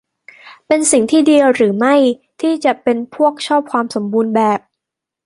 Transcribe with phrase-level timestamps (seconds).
[0.67, 1.95] เป็นสิ่งที่ดีหรือไม่
[2.41, 4.59] ที่จะเป็นพวกชอบความสมบูรณ์แบบ?